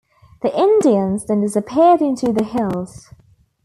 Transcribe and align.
The 0.41 0.49
Indians 0.59 1.27
then 1.27 1.41
disappeared 1.41 2.01
into 2.01 2.33
the 2.33 2.43
hills. 2.43 3.13